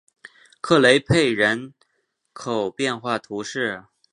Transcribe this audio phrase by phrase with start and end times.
[0.61, 1.75] 克雷佩人
[2.33, 3.83] 口变化图示